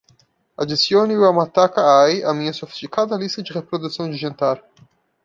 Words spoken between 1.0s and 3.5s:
o Yamataka Eye à minha sofisticada lista